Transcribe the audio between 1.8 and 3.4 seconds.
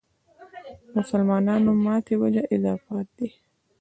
ماتې وجه اضافات دي.